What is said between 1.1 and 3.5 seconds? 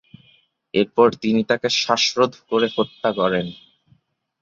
তিনি তাঁকে শ্বাসরোধ করে হত্যা করেন।